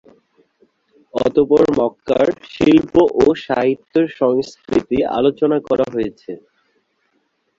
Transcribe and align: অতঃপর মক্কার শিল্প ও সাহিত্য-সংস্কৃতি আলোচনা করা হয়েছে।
অতঃপর 1.13 1.63
মক্কার 1.79 2.25
শিল্প 2.53 2.93
ও 3.17 3.25
সাহিত্য-সংস্কৃতি 3.45 4.97
আলোচনা 5.17 5.57
করা 5.67 5.85
হয়েছে। 5.93 6.31